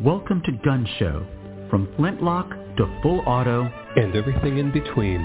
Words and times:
Welcome 0.00 0.40
to 0.46 0.52
Gun 0.52 0.88
Show, 0.98 1.26
from 1.68 1.86
flintlock 1.96 2.48
to 2.48 3.00
full 3.02 3.20
auto 3.26 3.70
and 3.96 4.16
everything 4.16 4.56
in 4.56 4.72
between. 4.72 5.18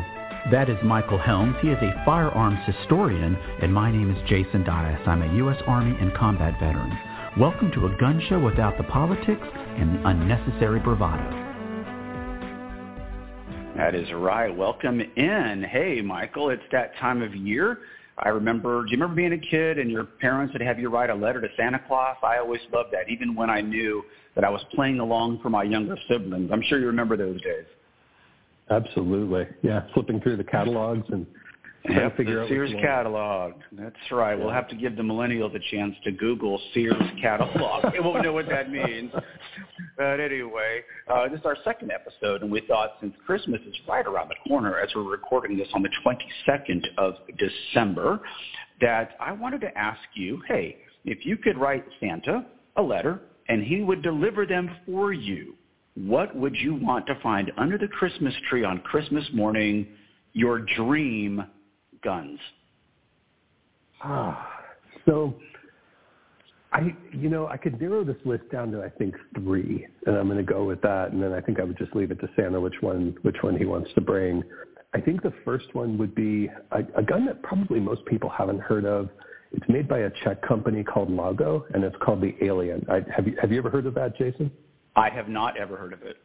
That 0.52 0.70
is 0.70 0.76
Michael 0.84 1.18
Helms. 1.18 1.56
He 1.62 1.70
is 1.70 1.78
a 1.82 2.04
firearms 2.04 2.60
historian, 2.66 3.38
and 3.62 3.74
my 3.74 3.90
name 3.90 4.14
is 4.14 4.22
Jason 4.28 4.66
Dias. 4.66 5.00
I'm 5.06 5.22
a 5.22 5.34
U.S. 5.38 5.56
Army 5.66 5.98
and 5.98 6.14
combat 6.14 6.60
veteran. 6.60 6.92
Welcome 7.40 7.72
to 7.72 7.86
a 7.86 7.98
gun 8.02 8.22
show 8.28 8.38
without 8.38 8.78
the 8.78 8.84
politics 8.84 9.48
and 9.78 9.96
the 9.96 10.10
unnecessary 10.10 10.82
bravado. 10.82 11.24
That 13.78 13.96
is 13.96 14.12
right. 14.12 14.54
Welcome 14.54 15.00
in. 15.00 15.66
Hey, 15.72 16.02
Michael, 16.02 16.50
it's 16.50 16.62
that 16.74 16.98
time 16.98 17.22
of 17.22 17.34
year. 17.34 17.78
I 18.18 18.30
remember, 18.30 18.84
do 18.84 18.92
you 18.92 18.98
remember 18.98 19.16
being 19.16 19.34
a 19.34 19.38
kid 19.38 19.78
and 19.78 19.92
your 19.92 20.06
parents 20.06 20.54
would 20.54 20.62
have 20.62 20.80
you 20.80 20.90
write 20.90 21.10
a 21.10 21.16
letter 21.16 21.42
to 21.42 21.50
Santa 21.58 21.80
Claus? 21.86 22.16
I 22.24 22.38
always 22.38 22.62
loved 22.72 22.94
that, 22.94 23.10
even 23.10 23.36
when 23.36 23.50
I 23.50 23.60
knew 23.60 24.04
that 24.36 24.46
I 24.46 24.50
was 24.50 24.64
playing 24.74 25.00
along 25.00 25.40
for 25.42 25.50
my 25.50 25.64
younger 25.64 25.98
siblings. 26.08 26.50
I'm 26.52 26.62
sure 26.64 26.80
you 26.80 26.88
remember 26.88 27.18
those 27.18 27.42
days. 27.42 27.66
Absolutely. 28.70 29.48
Yeah, 29.62 29.82
flipping 29.94 30.22
through 30.22 30.38
the 30.38 30.44
catalogs 30.44 31.06
and 31.10 31.28
figure 32.16 32.42
the 32.42 32.48
Sears 32.48 32.72
catalog. 32.82 33.54
That's 33.72 33.96
right. 34.12 34.36
We'll 34.36 34.52
have 34.52 34.68
to 34.70 34.76
give 34.76 34.96
the 34.96 35.04
millennials 35.04 35.56
a 35.56 35.60
chance 35.72 35.96
to 36.04 36.12
Google 36.12 36.60
Sears 36.74 36.96
catalog. 37.22 37.92
they 37.94 38.00
won't 38.00 38.24
know 38.24 38.34
what 38.34 38.48
that 38.50 38.72
means. 38.72 39.12
But 39.98 40.20
anyway, 40.20 40.82
uh, 41.08 41.30
this 41.30 41.40
is 41.40 41.46
our 41.46 41.58
second 41.64 41.92
episode, 41.92 42.42
and 42.42 42.52
we 42.52 42.62
thought 42.68 42.94
since 43.02 43.14
Christmas 43.26 43.62
is 43.68 43.76
right 43.88 44.06
around 44.06 44.30
the 44.30 44.50
corner, 44.50 44.78
as 44.80 44.90
we're 44.96 45.04
recording 45.04 45.58
this 45.58 45.68
on 45.74 45.82
the 45.82 45.90
22nd 46.06 46.84
of 46.98 47.16
December, 47.38 48.20
that 48.82 49.16
I 49.20 49.32
wanted 49.32 49.62
to 49.62 49.78
ask 49.78 50.02
you, 50.16 50.42
hey, 50.48 50.78
if 51.06 51.26
you 51.26 51.38
could 51.38 51.58
write 51.58 51.86
Santa 52.00 52.46
a 52.76 52.82
letter 52.82 53.22
and 53.48 53.64
he 53.64 53.82
would 53.82 54.02
deliver 54.02 54.46
them 54.46 54.70
for 54.86 55.14
you, 55.14 55.56
what 55.96 56.36
would 56.36 56.56
you 56.56 56.76
want 56.76 57.08
to 57.08 57.18
find 57.22 57.52
under 57.58 57.78
the 57.78 57.88
Christmas 57.88 58.34
tree 58.50 58.66
on 58.66 58.80
Christmas 58.80 59.24
morning, 59.34 59.88
your 60.34 60.60
dream 60.60 61.46
guns? 62.06 62.40
Ah, 64.02 64.48
so 65.06 65.36
I, 66.72 66.96
you 67.12 67.30
know, 67.30 67.48
I 67.48 67.58
could 67.58 67.80
narrow 67.82 68.04
this 68.04 68.18
list 68.26 68.50
down 68.52 68.72
to 68.72 68.84
I 68.84 68.90
think 68.90 69.16
three, 69.36 69.88
and 70.06 70.16
I'm 70.16 70.28
going 70.28 70.38
to 70.38 70.54
go 70.54 70.66
with 70.66 70.82
that, 70.82 71.12
and 71.12 71.24
then 71.24 71.34
I 71.34 71.42
think 71.42 71.60
I 71.60 71.64
would 71.64 71.78
just 71.78 71.96
leave 71.96 72.12
it 72.12 72.20
to 72.22 72.30
Santa 72.36 72.60
which 72.60 72.82
one 72.82 73.16
which 73.24 73.38
one 73.42 73.58
he 73.58 73.66
wants 73.66 73.90
to 73.96 74.02
bring. 74.02 74.44
I 74.94 75.02
think 75.02 75.24
the 75.24 75.34
first 75.44 75.74
one 75.74 75.98
would 75.98 76.14
be 76.16 76.50
a, 76.72 76.80
a 76.98 77.04
gun 77.04 77.26
that 77.26 77.42
probably 77.44 77.80
most 77.80 78.06
people 78.06 78.30
haven't 78.30 78.62
heard 78.62 78.86
of. 78.86 79.10
It's 79.52 79.68
made 79.70 79.88
by 79.88 80.00
a 80.00 80.12
Czech 80.24 80.42
company 80.42 80.84
called 80.84 81.10
Laugo, 81.10 81.66
and 81.74 81.84
it's 81.84 81.96
called 82.02 82.22
the 82.22 82.36
Alien. 82.42 82.86
I, 82.90 83.02
have 83.16 83.26
you 83.26 83.38
have 83.42 83.52
you 83.52 83.58
ever 83.58 83.70
heard 83.70 83.86
of 83.86 83.94
that, 83.96 84.18
Jason? 84.18 84.52
I 84.96 85.10
have 85.10 85.28
not 85.28 85.58
ever 85.58 85.76
heard 85.76 85.94
of 85.94 86.02
it. 86.04 86.18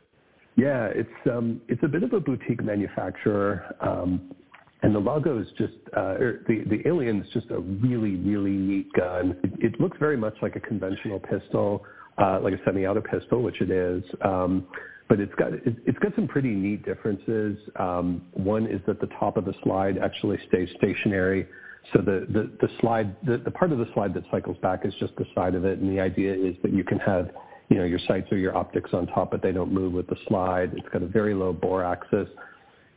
Yeah, 0.57 0.87
it's 0.87 1.09
um, 1.31 1.61
it's 1.69 1.83
a 1.85 1.89
bit 1.89 2.03
of 2.03 2.13
a 2.13 2.21
boutique 2.21 2.63
manufacturer, 2.63 3.75
um, 3.81 4.35
and 4.83 4.95
the 4.95 4.99
Laugo 4.99 5.39
is 5.41 5.47
just 5.59 5.75
uh, 5.97 6.17
er, 6.21 6.45
the 6.49 6.65
the 6.65 6.89
Alien 6.89 7.23
is 7.23 7.29
just 7.33 7.51
a 7.51 7.59
really 7.59 8.17
really 8.17 8.53
neat 8.53 8.93
gun. 8.93 9.37
It, 9.43 9.73
it 9.75 9.81
looks 9.81 9.99
very 9.99 10.17
much 10.17 10.35
like 10.43 10.57
a 10.57 10.61
conventional 10.61 11.21
pistol, 11.21 11.85
uh, 12.19 12.41
like 12.43 12.55
a 12.55 12.65
semi-auto 12.65 13.03
pistol, 13.03 13.43
which 13.43 13.61
it 13.61 13.71
is. 13.71 14.03
Um, 14.23 14.67
but 15.09 15.21
it's 15.21 15.35
got 15.35 15.53
it's 15.55 15.99
got 15.99 16.15
some 16.15 16.29
pretty 16.29 16.51
neat 16.51 16.85
differences. 16.85 17.59
Um, 17.77 18.23
one 18.33 18.67
is 18.67 18.81
that 18.87 19.01
the 19.01 19.09
top 19.19 19.37
of 19.37 19.45
the 19.45 19.55
slide 19.63 19.99
actually 19.99 20.39
stays 20.49 20.69
stationary 20.77 21.47
so 21.93 22.01
the, 22.01 22.27
the, 22.29 22.51
the 22.61 22.69
slide, 22.81 23.17
the, 23.25 23.39
the 23.39 23.51
part 23.51 23.73
of 23.73 23.79
the 23.79 23.87
slide 23.95 24.15
that 24.15 24.25
cycles 24.31 24.57
back 24.59 24.85
is 24.85 24.95
just 25.01 25.17
the 25.17 25.25
side 25.35 25.55
of 25.55 25.65
it. 25.65 25.79
And 25.79 25.91
the 25.91 26.01
idea 26.01 26.33
is 26.35 26.55
that 26.63 26.73
you 26.73 26.85
can 26.85 26.99
have, 27.01 27.31
you 27.69 27.79
know, 27.79 27.85
your 27.85 27.99
sights 28.07 28.29
or 28.31 28.37
your 28.37 28.57
optics 28.57 28.91
on 28.93 29.07
top, 29.09 29.31
but 29.31 29.43
they 29.43 29.53
don't 29.53 29.73
move 29.73 29.93
with 29.93 30.07
the 30.07 30.17
slide. 30.29 30.73
It's 30.77 30.89
got 30.93 31.03
a 31.03 31.07
very 31.07 31.35
low 31.35 31.53
bore 31.53 31.85
axis. 31.85 32.29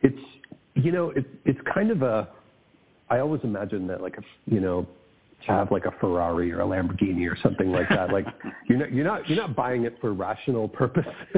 It's, 0.02 0.20
you 0.76 0.92
know, 0.92 1.10
it, 1.12 1.26
it's 1.46 1.60
kind 1.74 1.92
of 1.92 2.02
a, 2.02 2.28
I 3.10 3.20
always 3.20 3.42
imagine 3.44 3.88
that 3.88 4.02
like 4.02 4.18
a, 4.18 4.22
you 4.46 4.60
know, 4.60 4.88
to 5.46 5.52
have 5.52 5.72
like 5.72 5.86
a 5.86 5.92
Ferrari 6.00 6.52
or 6.52 6.62
a 6.62 6.66
Lamborghini 6.66 7.30
or 7.30 7.38
something 7.42 7.72
like 7.72 7.90
that. 7.90 8.12
Like 8.12 8.26
you're 8.70 8.78
not 8.78 8.94
you're 8.94 9.06
not 9.06 9.30
you're 9.30 9.38
not 9.38 9.56
buying 9.56 9.84
it 9.84 9.98
for 10.00 10.14
rational 10.14 10.68
purposes. 10.68 11.12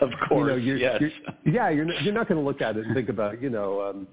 of 0.00 0.10
course, 0.28 0.30
you 0.30 0.46
know, 0.46 0.54
you're, 0.54 0.76
yes. 0.76 1.00
You're, 1.00 1.10
yeah, 1.54 1.70
you're 1.70 1.84
not, 1.84 2.02
you're 2.02 2.14
not 2.14 2.28
going 2.28 2.40
to 2.40 2.46
look 2.46 2.60
at 2.60 2.76
it 2.76 2.86
and 2.86 2.94
think 2.94 3.08
about 3.08 3.42
you 3.42 3.50
know 3.50 3.82
um, 3.82 4.06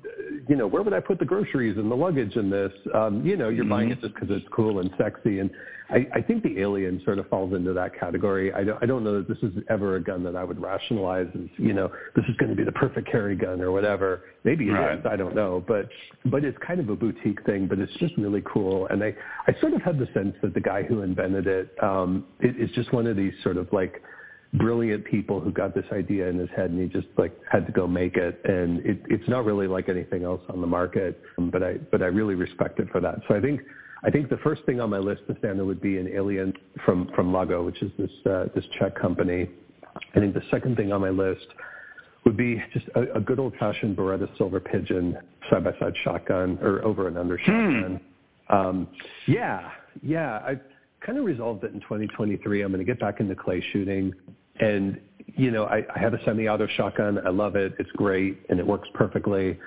you 0.49 0.55
know 0.55 0.67
where 0.67 0.81
would 0.81 0.93
I 0.93 0.99
put 0.99 1.19
the 1.19 1.25
groceries 1.25 1.77
and 1.77 1.89
the 1.89 1.95
luggage 1.95 2.35
in 2.35 2.49
this. 2.49 2.71
Um, 2.93 3.25
you 3.25 3.37
know, 3.37 3.49
you're 3.49 3.63
mm-hmm. 3.63 3.69
buying 3.69 3.91
it 3.91 4.01
just 4.01 4.13
because 4.13 4.29
it's 4.31 4.47
cool 4.51 4.79
and 4.79 4.89
sexy. 4.97 5.39
And 5.39 5.51
I, 5.91 6.07
I 6.15 6.21
think 6.21 6.43
the 6.43 6.59
Alien 6.59 7.01
sort 7.03 7.19
of 7.19 7.27
falls 7.27 7.53
into 7.53 7.73
that 7.73 7.97
category. 7.99 8.53
I 8.53 8.63
don't 8.63 8.81
I 8.81 8.85
don't 8.85 9.03
know 9.03 9.17
that 9.21 9.27
this 9.27 9.37
is 9.43 9.53
ever 9.69 9.97
a 9.97 10.03
gun 10.03 10.23
that 10.23 10.35
I 10.35 10.43
would 10.43 10.59
rationalize 10.59 11.27
as 11.35 11.49
you 11.57 11.73
know 11.73 11.91
this 12.15 12.25
is 12.29 12.35
going 12.37 12.49
to 12.49 12.55
be 12.55 12.63
the 12.63 12.71
perfect 12.71 13.11
carry 13.11 13.35
gun 13.35 13.61
or 13.61 13.71
whatever. 13.71 14.23
Maybe 14.43 14.69
it 14.69 14.71
right. 14.71 14.97
is. 14.97 15.05
I 15.05 15.15
don't 15.15 15.35
know, 15.35 15.63
but 15.67 15.89
but 16.25 16.45
it's 16.45 16.57
kind 16.65 16.79
of 16.79 16.89
a 16.89 16.95
boutique 16.95 17.43
thing. 17.45 17.67
But 17.67 17.79
it's 17.79 17.93
just 17.99 18.15
really 18.17 18.43
cool. 18.45 18.87
And 18.87 19.03
I 19.03 19.13
I 19.47 19.59
sort 19.59 19.73
of 19.73 19.81
had 19.81 19.99
the 19.99 20.07
sense 20.13 20.35
that 20.41 20.53
the 20.53 20.61
guy 20.61 20.83
who 20.83 21.01
invented 21.01 21.47
it 21.47 21.75
um, 21.83 22.25
is 22.39 22.69
just 22.71 22.93
one 22.93 23.05
of 23.05 23.17
these 23.17 23.33
sort 23.43 23.57
of 23.57 23.71
like 23.73 24.01
brilliant 24.53 25.05
people 25.05 25.39
who 25.39 25.51
got 25.51 25.73
this 25.73 25.85
idea 25.93 26.27
in 26.27 26.37
his 26.37 26.49
head 26.55 26.71
and 26.71 26.79
he 26.81 26.87
just 26.87 27.07
like 27.17 27.37
had 27.49 27.65
to 27.65 27.71
go 27.71 27.87
make 27.87 28.17
it 28.17 28.41
and 28.43 28.85
it, 28.85 29.01
it's 29.09 29.27
not 29.29 29.45
really 29.45 29.65
like 29.65 29.87
anything 29.87 30.25
else 30.25 30.41
on 30.49 30.59
the 30.59 30.67
market 30.67 31.21
but 31.37 31.63
I 31.63 31.75
but 31.89 32.01
I 32.01 32.07
really 32.07 32.35
respect 32.35 32.77
it 32.79 32.89
for 32.91 32.99
that 32.99 33.21
so 33.29 33.35
I 33.35 33.39
think 33.39 33.61
I 34.03 34.09
think 34.09 34.29
the 34.29 34.37
first 34.37 34.63
thing 34.65 34.79
on 34.79 34.89
my 34.89 34.97
list 34.97 35.21
stand 35.39 35.65
would 35.65 35.81
be 35.81 35.97
an 35.97 36.07
alien 36.07 36.53
from 36.85 37.09
from 37.15 37.31
Laugo 37.31 37.63
which 37.63 37.81
is 37.81 37.91
this 37.97 38.11
uh, 38.25 38.45
this 38.55 38.65
Czech 38.77 38.95
company 38.95 39.49
I 40.15 40.19
think 40.19 40.33
the 40.33 40.43
second 40.49 40.75
thing 40.77 40.91
on 40.91 41.01
my 41.01 41.09
list 41.09 41.47
would 42.25 42.37
be 42.37 42.61
just 42.73 42.85
a, 42.95 43.17
a 43.17 43.19
good 43.19 43.39
old 43.39 43.53
fashioned 43.59 43.97
Beretta 43.97 44.27
Silver 44.37 44.59
Pigeon 44.59 45.17
side 45.49 45.63
by 45.63 45.71
side 45.79 45.93
shotgun 46.03 46.57
or 46.61 46.83
over 46.83 47.07
and 47.07 47.17
under 47.17 47.37
hmm. 47.37 47.45
shotgun 47.45 48.01
um, 48.51 48.87
yeah, 49.27 49.71
yeah. 50.03 50.37
I 50.43 50.59
kind 51.05 51.17
of 51.17 51.25
resolved 51.25 51.61
that 51.61 51.73
in 51.73 51.79
2023 51.81 52.61
I'm 52.61 52.71
going 52.71 52.85
to 52.85 52.85
get 52.85 52.99
back 52.99 53.19
into 53.19 53.35
clay 53.35 53.63
shooting. 53.71 54.13
And, 54.59 54.99
you 55.25 55.49
know, 55.49 55.63
I, 55.65 55.83
I 55.95 55.99
have 55.99 56.13
a 56.13 56.23
semi-auto 56.25 56.67
shotgun. 56.75 57.25
I 57.25 57.29
love 57.29 57.55
it. 57.55 57.73
It's 57.79 57.89
great 57.91 58.41
and 58.49 58.59
it 58.59 58.67
works 58.67 58.87
perfectly. 58.93 59.57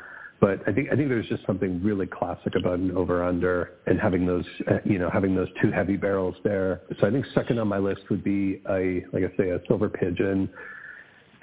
But 0.45 0.61
I 0.67 0.75
think 0.75 0.91
I 0.93 0.95
think 0.95 1.09
there's 1.09 1.27
just 1.29 1.47
something 1.47 1.83
really 1.83 2.07
classic 2.07 2.53
about 2.55 2.79
an 2.79 2.95
over/under 2.95 3.71
and 3.87 3.99
having 3.99 4.27
those, 4.27 4.45
uh, 4.71 4.77
you 4.85 4.99
know, 4.99 5.09
having 5.09 5.35
those 5.35 5.49
two 5.63 5.71
heavy 5.71 5.97
barrels 5.97 6.35
there. 6.45 6.83
So 7.01 7.07
I 7.07 7.11
think 7.11 7.25
second 7.35 7.59
on 7.59 7.67
my 7.67 7.79
list 7.79 8.03
would 8.11 8.23
be 8.23 8.61
a, 8.69 9.07
like 9.15 9.25
I 9.25 9.35
say, 9.39 9.49
a 9.49 9.61
silver 9.67 9.89
pigeon 9.89 10.51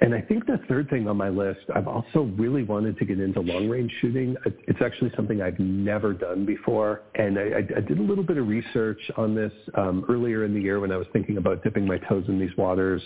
and 0.02 0.16
I 0.16 0.20
think 0.20 0.46
the 0.46 0.58
third 0.68 0.90
thing 0.90 1.06
on 1.06 1.16
my 1.16 1.28
list, 1.28 1.60
I've 1.76 1.86
also 1.86 2.22
really 2.36 2.64
wanted 2.64 2.98
to 2.98 3.04
get 3.04 3.20
into 3.20 3.40
long 3.40 3.68
range 3.68 3.92
shooting. 4.00 4.34
It's 4.44 4.80
actually 4.84 5.12
something 5.14 5.40
I've 5.40 5.60
never 5.60 6.12
done 6.12 6.44
before. 6.44 7.02
And 7.14 7.38
I, 7.38 7.58
I 7.76 7.80
did 7.80 8.00
a 8.00 8.02
little 8.02 8.24
bit 8.24 8.36
of 8.36 8.48
research 8.48 8.98
on 9.16 9.36
this 9.36 9.52
um, 9.76 10.04
earlier 10.08 10.44
in 10.44 10.54
the 10.54 10.60
year 10.60 10.80
when 10.80 10.90
I 10.90 10.96
was 10.96 11.06
thinking 11.12 11.36
about 11.36 11.62
dipping 11.62 11.86
my 11.86 11.98
toes 11.98 12.24
in 12.26 12.40
these 12.40 12.50
waters. 12.56 13.00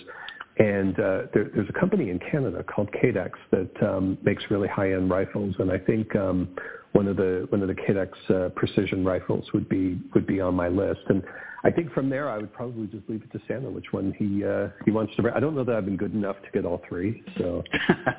And 0.58 0.98
uh, 0.98 1.22
there, 1.34 1.50
there's 1.54 1.68
a 1.68 1.78
company 1.78 2.08
in 2.08 2.18
Canada 2.18 2.64
called 2.64 2.90
Cadex 2.92 3.32
that 3.50 3.82
um, 3.86 4.16
makes 4.22 4.42
really 4.50 4.68
high-end 4.68 5.10
rifles, 5.10 5.54
and 5.58 5.70
I 5.70 5.78
think 5.78 6.16
um, 6.16 6.48
one 6.92 7.08
of 7.08 7.16
the 7.18 7.46
one 7.50 7.60
of 7.60 7.68
the 7.68 7.74
Cadex 7.74 8.10
uh, 8.30 8.48
precision 8.50 9.04
rifles 9.04 9.44
would 9.52 9.68
be 9.68 10.00
would 10.14 10.26
be 10.26 10.40
on 10.40 10.54
my 10.54 10.68
list. 10.68 11.00
And 11.08 11.22
I 11.62 11.70
think 11.70 11.92
from 11.92 12.08
there, 12.08 12.30
I 12.30 12.38
would 12.38 12.52
probably 12.54 12.86
just 12.86 13.06
leave 13.08 13.22
it 13.22 13.32
to 13.38 13.44
Santa 13.46 13.68
which 13.68 13.92
one 13.92 14.14
he 14.18 14.44
uh, 14.44 14.68
he 14.86 14.90
wants 14.90 15.14
to. 15.16 15.22
Bring. 15.22 15.34
I 15.34 15.40
don't 15.40 15.54
know 15.54 15.64
that 15.64 15.76
I've 15.76 15.84
been 15.84 15.98
good 15.98 16.14
enough 16.14 16.36
to 16.36 16.50
get 16.52 16.64
all 16.64 16.80
three, 16.88 17.22
so 17.36 17.62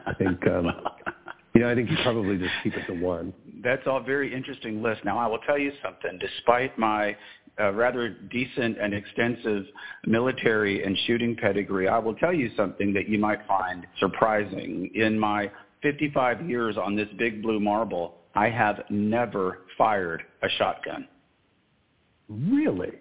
I 0.06 0.14
think 0.14 0.46
um, 0.48 0.68
you 1.56 1.62
know 1.62 1.72
I 1.72 1.74
think 1.76 1.90
you 1.90 1.98
probably 2.04 2.38
just 2.38 2.54
keep 2.62 2.76
it 2.76 2.86
to 2.86 2.94
one. 2.94 3.34
That's 3.64 3.82
all 3.88 4.00
very 4.04 4.32
interesting 4.32 4.84
list. 4.84 5.04
Now 5.04 5.18
I 5.18 5.26
will 5.26 5.40
tell 5.40 5.58
you 5.58 5.72
something. 5.84 6.20
Despite 6.20 6.78
my 6.78 7.18
uh, 7.60 7.74
rather 7.74 8.10
decent 8.10 8.78
and 8.80 8.94
extensive 8.94 9.66
military 10.06 10.84
and 10.84 10.98
shooting 11.06 11.36
pedigree, 11.36 11.88
I 11.88 11.98
will 11.98 12.16
tell 12.16 12.34
you 12.34 12.52
something 12.56 12.94
that 12.94 13.10
you 13.10 13.18
might 13.18 13.46
find 13.48 13.86
surprising. 14.00 14.92
In 14.94 15.18
my 15.18 15.52
55 15.82 16.48
years 16.50 16.78
on 16.78 16.96
this 16.96 17.08
big 17.18 17.42
blue 17.42 17.60
marble, 17.60 18.16
I 18.36 18.50
have 18.50 18.84
never 18.90 19.60
fired 19.78 20.24
a 20.44 20.50
shotgun. 20.58 21.08
Really? 22.30 22.94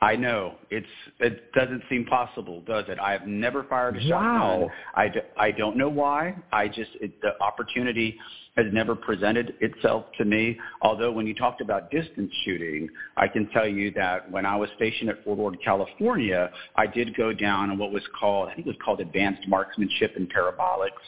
I 0.00 0.16
know 0.16 0.56
it's 0.70 0.86
it 1.20 1.50
doesn't 1.52 1.82
seem 1.88 2.04
possible, 2.04 2.60
does 2.66 2.84
it? 2.88 2.98
I 2.98 3.12
have 3.12 3.26
never 3.26 3.64
fired 3.64 3.96
a 3.96 4.00
shotgun. 4.00 4.20
wow. 4.20 4.60
shotgun. 4.60 4.70
I, 4.94 5.08
d- 5.08 5.20
I 5.38 5.50
don't 5.50 5.76
know 5.78 5.88
why. 5.88 6.36
I 6.52 6.68
just 6.68 6.90
it, 7.00 7.20
the 7.22 7.40
opportunity 7.40 8.18
has 8.56 8.66
never 8.72 8.94
presented 8.94 9.54
itself 9.60 10.04
to 10.18 10.24
me. 10.24 10.58
Although 10.82 11.10
when 11.12 11.26
you 11.26 11.34
talked 11.34 11.60
about 11.60 11.90
distance 11.90 12.32
shooting, 12.44 12.88
I 13.16 13.26
can 13.26 13.48
tell 13.50 13.66
you 13.66 13.90
that 13.92 14.30
when 14.30 14.46
I 14.46 14.56
was 14.56 14.68
stationed 14.76 15.10
at 15.10 15.24
Fort 15.24 15.38
Ord, 15.38 15.58
California, 15.64 16.50
I 16.76 16.86
did 16.86 17.16
go 17.16 17.32
down 17.32 17.70
on 17.70 17.78
what 17.78 17.90
was 17.90 18.02
called 18.18 18.48
I 18.48 18.54
think 18.54 18.66
it 18.66 18.70
was 18.70 18.76
called 18.84 19.00
advanced 19.00 19.48
marksmanship 19.48 20.12
and 20.16 20.28
parabolics. 20.30 21.02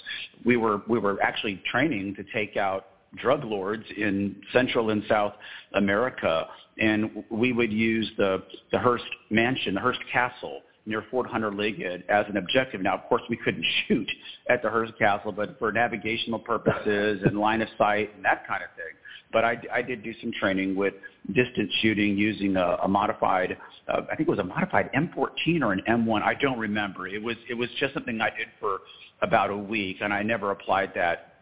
We 0.44 0.56
were 0.56 0.82
we 0.88 0.98
were 0.98 1.22
actually 1.22 1.62
training 1.70 2.16
to 2.16 2.24
take 2.34 2.56
out 2.56 2.86
drug 3.16 3.44
lords 3.44 3.84
in 3.96 4.36
Central 4.52 4.90
and 4.90 5.02
South 5.08 5.34
America, 5.74 6.48
and 6.78 7.24
we 7.30 7.52
would 7.52 7.72
use 7.72 8.10
the 8.16 8.42
the 8.72 8.78
Hearst 8.78 9.04
Mansion, 9.30 9.74
the 9.74 9.80
Hearst 9.80 10.00
Castle 10.12 10.62
near 10.86 11.04
Fort 11.10 11.26
Hunter 11.26 11.52
Liggett 11.52 12.04
as 12.08 12.24
an 12.28 12.36
objective. 12.36 12.80
Now, 12.80 12.94
of 12.94 13.02
course, 13.08 13.22
we 13.28 13.36
couldn't 13.36 13.64
shoot 13.88 14.10
at 14.48 14.62
the 14.62 14.70
Hearst 14.70 14.96
Castle, 14.98 15.32
but 15.32 15.58
for 15.58 15.72
navigational 15.72 16.38
purposes 16.38 17.22
and 17.24 17.38
line 17.38 17.60
of 17.60 17.68
sight 17.76 18.14
and 18.14 18.24
that 18.24 18.46
kind 18.46 18.62
of 18.62 18.70
thing. 18.76 18.94
But 19.32 19.44
I, 19.44 19.60
I 19.72 19.82
did 19.82 20.02
do 20.02 20.14
some 20.20 20.32
training 20.40 20.76
with 20.76 20.94
distance 21.34 21.70
shooting 21.82 22.16
using 22.16 22.56
a, 22.56 22.78
a 22.84 22.88
modified, 22.88 23.56
uh, 23.88 24.02
I 24.10 24.14
think 24.14 24.28
it 24.28 24.30
was 24.30 24.38
a 24.38 24.44
modified 24.44 24.88
M14 24.94 25.62
or 25.62 25.72
an 25.72 25.82
M1. 25.88 26.22
I 26.22 26.34
don't 26.34 26.58
remember. 26.58 27.08
It 27.08 27.22
was 27.22 27.36
it 27.50 27.54
was 27.54 27.68
just 27.80 27.92
something 27.92 28.20
I 28.20 28.30
did 28.30 28.46
for 28.60 28.78
about 29.22 29.50
a 29.50 29.56
week, 29.56 29.98
and 30.00 30.12
I 30.12 30.22
never 30.22 30.52
applied 30.52 30.92
that 30.94 31.35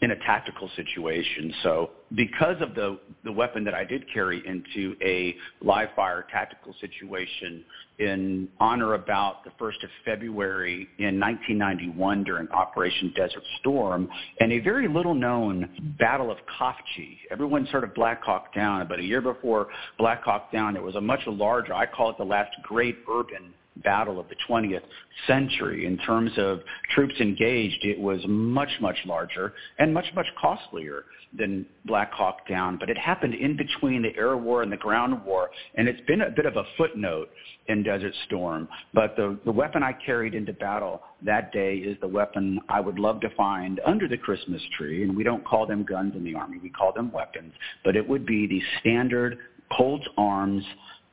in 0.00 0.12
a 0.12 0.16
tactical 0.16 0.70
situation. 0.76 1.52
So 1.62 1.90
because 2.14 2.56
of 2.60 2.74
the, 2.74 2.98
the 3.24 3.32
weapon 3.32 3.64
that 3.64 3.74
I 3.74 3.84
did 3.84 4.04
carry 4.12 4.46
into 4.46 4.94
a 5.02 5.34
live 5.60 5.88
fire 5.96 6.24
tactical 6.30 6.74
situation 6.80 7.64
in 7.98 8.48
honor 8.60 8.94
about 8.94 9.42
the 9.44 9.50
1st 9.60 9.82
of 9.82 9.90
February 10.04 10.88
in 10.98 11.18
1991 11.18 12.22
during 12.22 12.48
Operation 12.50 13.12
Desert 13.16 13.42
Storm 13.58 14.08
and 14.40 14.52
a 14.52 14.60
very 14.60 14.86
little 14.86 15.14
known 15.14 15.68
Battle 15.98 16.30
of 16.30 16.38
Khafji. 16.58 17.18
Everyone 17.32 17.66
sort 17.72 17.82
of 17.82 17.92
Black 17.94 18.22
Hawk 18.22 18.54
Down, 18.54 18.86
but 18.86 19.00
a 19.00 19.04
year 19.04 19.20
before 19.20 19.66
Black 19.98 20.22
Hawk 20.22 20.52
Down, 20.52 20.76
it 20.76 20.82
was 20.82 20.94
a 20.94 21.00
much 21.00 21.20
larger, 21.26 21.74
I 21.74 21.86
call 21.86 22.10
it 22.10 22.18
the 22.18 22.24
last 22.24 22.52
great 22.62 22.98
urban 23.10 23.52
battle 23.82 24.18
of 24.18 24.28
the 24.28 24.36
20th 24.48 24.82
century. 25.26 25.86
In 25.86 25.98
terms 25.98 26.32
of 26.36 26.60
troops 26.94 27.14
engaged, 27.20 27.84
it 27.84 27.98
was 27.98 28.20
much, 28.26 28.70
much 28.80 28.96
larger 29.06 29.54
and 29.78 29.92
much, 29.92 30.06
much 30.14 30.26
costlier 30.40 31.04
than 31.36 31.66
Black 31.84 32.12
Hawk 32.12 32.48
Down. 32.48 32.78
But 32.78 32.88
it 32.88 32.96
happened 32.96 33.34
in 33.34 33.56
between 33.56 34.02
the 34.02 34.16
air 34.16 34.36
war 34.36 34.62
and 34.62 34.72
the 34.72 34.76
ground 34.76 35.24
war, 35.24 35.50
and 35.74 35.88
it's 35.88 36.00
been 36.06 36.22
a 36.22 36.30
bit 36.30 36.46
of 36.46 36.56
a 36.56 36.64
footnote 36.76 37.28
in 37.66 37.82
Desert 37.82 38.14
Storm. 38.26 38.68
But 38.94 39.14
the, 39.16 39.38
the 39.44 39.52
weapon 39.52 39.82
I 39.82 39.92
carried 39.92 40.34
into 40.34 40.52
battle 40.54 41.02
that 41.24 41.52
day 41.52 41.76
is 41.76 41.98
the 42.00 42.08
weapon 42.08 42.60
I 42.68 42.80
would 42.80 42.98
love 42.98 43.20
to 43.20 43.30
find 43.36 43.80
under 43.86 44.08
the 44.08 44.16
Christmas 44.16 44.62
tree. 44.76 45.02
And 45.02 45.16
we 45.16 45.22
don't 45.22 45.44
call 45.44 45.66
them 45.66 45.84
guns 45.84 46.14
in 46.16 46.24
the 46.24 46.34
Army. 46.34 46.58
We 46.62 46.70
call 46.70 46.92
them 46.92 47.12
weapons. 47.12 47.52
But 47.84 47.96
it 47.96 48.08
would 48.08 48.24
be 48.24 48.46
the 48.46 48.62
standard 48.80 49.38
Colt's 49.76 50.08
Arms 50.16 50.64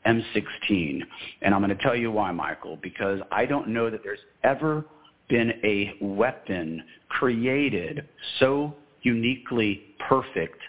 M16. 0.05 1.01
And 1.41 1.53
I'm 1.53 1.61
going 1.61 1.75
to 1.75 1.83
tell 1.83 1.95
you 1.95 2.11
why, 2.11 2.31
Michael, 2.31 2.77
because 2.81 3.19
I 3.31 3.45
don't 3.45 3.69
know 3.69 3.89
that 3.89 4.01
there's 4.03 4.19
ever 4.43 4.85
been 5.29 5.51
a 5.63 5.95
weapon 6.01 6.83
created 7.09 8.07
so 8.39 8.73
uniquely 9.01 9.95
perfect 10.07 10.59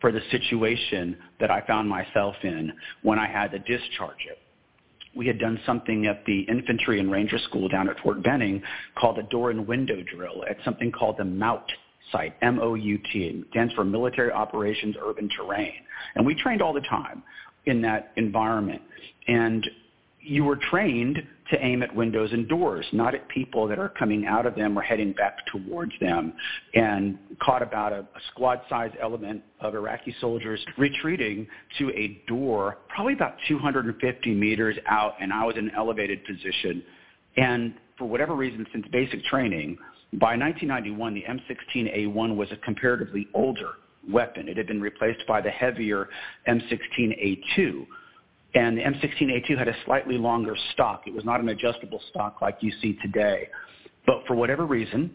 for 0.00 0.12
the 0.12 0.20
situation 0.30 1.16
that 1.40 1.50
I 1.50 1.62
found 1.66 1.88
myself 1.88 2.34
in 2.42 2.72
when 3.02 3.18
I 3.18 3.26
had 3.26 3.50
to 3.52 3.58
discharge 3.58 4.26
it. 4.28 4.38
We 5.16 5.26
had 5.26 5.38
done 5.38 5.60
something 5.64 6.06
at 6.06 6.24
the 6.26 6.40
infantry 6.40 6.98
and 6.98 7.10
ranger 7.10 7.38
school 7.38 7.68
down 7.68 7.88
at 7.88 7.98
Fort 8.00 8.22
Benning 8.22 8.62
called 8.96 9.18
a 9.18 9.22
door 9.22 9.50
and 9.50 9.66
window 9.66 10.02
drill 10.02 10.44
at 10.48 10.56
something 10.64 10.90
called 10.90 11.16
the 11.18 11.24
MOUT 11.24 11.70
site, 12.10 12.34
M-O-U-T. 12.42 13.44
Stands 13.50 13.72
for 13.74 13.84
Military 13.84 14.32
Operations 14.32 14.96
Urban 15.00 15.28
Terrain. 15.36 15.72
And 16.16 16.26
we 16.26 16.34
trained 16.34 16.62
all 16.62 16.72
the 16.72 16.80
time 16.82 17.22
in 17.66 17.82
that 17.82 18.12
environment. 18.16 18.82
And 19.28 19.64
you 20.20 20.44
were 20.44 20.56
trained 20.56 21.22
to 21.50 21.62
aim 21.62 21.82
at 21.82 21.94
windows 21.94 22.32
and 22.32 22.48
doors, 22.48 22.86
not 22.92 23.14
at 23.14 23.28
people 23.28 23.68
that 23.68 23.78
are 23.78 23.90
coming 23.90 24.24
out 24.26 24.46
of 24.46 24.54
them 24.54 24.78
or 24.78 24.82
heading 24.82 25.12
back 25.12 25.36
towards 25.46 25.92
them. 26.00 26.32
And 26.72 27.18
caught 27.42 27.62
about 27.62 27.92
a, 27.92 28.00
a 28.00 28.20
squad-sized 28.30 28.94
element 29.00 29.42
of 29.60 29.74
Iraqi 29.74 30.14
soldiers 30.20 30.64
retreating 30.78 31.46
to 31.78 31.90
a 31.90 32.22
door, 32.26 32.78
probably 32.88 33.12
about 33.12 33.36
250 33.48 34.34
meters 34.34 34.76
out, 34.86 35.14
and 35.20 35.32
I 35.32 35.44
was 35.44 35.56
in 35.56 35.68
an 35.68 35.72
elevated 35.76 36.24
position. 36.24 36.82
And 37.36 37.74
for 37.98 38.06
whatever 38.06 38.34
reason, 38.34 38.66
since 38.72 38.86
basic 38.90 39.22
training, 39.24 39.76
by 40.14 40.36
1991, 40.36 41.14
the 41.14 41.24
M16A1 41.24 42.36
was 42.36 42.50
a 42.52 42.56
comparatively 42.56 43.28
older 43.34 43.72
weapon. 44.10 44.48
It 44.48 44.56
had 44.56 44.66
been 44.66 44.80
replaced 44.80 45.26
by 45.26 45.40
the 45.40 45.50
heavier 45.50 46.08
M16A2. 46.48 47.86
And 48.54 48.78
the 48.78 48.82
M16A2 48.82 49.58
had 49.58 49.68
a 49.68 49.74
slightly 49.84 50.16
longer 50.16 50.56
stock. 50.72 51.02
It 51.06 51.14
was 51.14 51.24
not 51.24 51.40
an 51.40 51.48
adjustable 51.48 52.00
stock 52.10 52.40
like 52.40 52.58
you 52.60 52.72
see 52.80 52.96
today. 53.02 53.48
But 54.06 54.22
for 54.26 54.34
whatever 54.34 54.64
reason, 54.66 55.10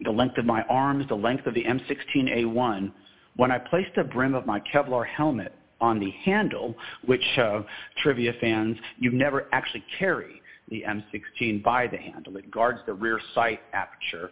the 0.00 0.10
length 0.10 0.36
of 0.38 0.44
my 0.44 0.62
arms, 0.62 1.06
the 1.08 1.14
length 1.14 1.46
of 1.46 1.54
the 1.54 1.64
M16A1, 1.64 2.92
when 3.36 3.50
I 3.50 3.58
placed 3.58 3.90
the 3.94 4.04
brim 4.04 4.34
of 4.34 4.46
my 4.46 4.60
Kevlar 4.72 5.06
helmet 5.06 5.54
on 5.80 6.00
the 6.00 6.10
handle, 6.24 6.74
which 7.04 7.24
uh, 7.38 7.62
trivia 8.02 8.32
fans, 8.40 8.76
you 8.98 9.12
never 9.12 9.46
actually 9.52 9.84
carry 9.98 10.40
the 10.68 10.82
M16 10.86 11.62
by 11.62 11.86
the 11.86 11.98
handle. 11.98 12.36
It 12.36 12.50
guards 12.50 12.80
the 12.86 12.94
rear 12.94 13.20
sight 13.34 13.60
aperture 13.72 14.30